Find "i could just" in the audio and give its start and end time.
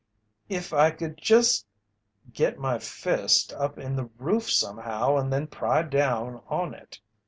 0.73-1.67